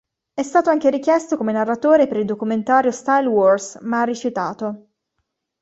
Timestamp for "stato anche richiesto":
0.41-1.37